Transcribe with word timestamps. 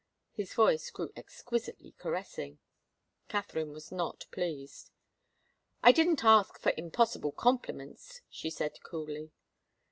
His 0.31 0.55
voice 0.55 0.89
grew 0.89 1.13
exquisitely 1.15 1.91
caressing. 1.91 2.57
Katharine 3.29 3.71
was 3.71 3.91
not 3.91 4.25
pleased. 4.31 4.89
"I 5.83 5.91
didn't 5.91 6.23
ask 6.23 6.57
for 6.57 6.73
impossible 6.75 7.33
compliments," 7.33 8.21
she 8.27 8.49
said 8.49 8.81
coolly. 8.81 9.31